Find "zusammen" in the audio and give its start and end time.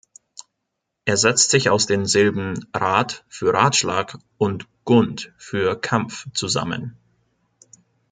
6.33-6.97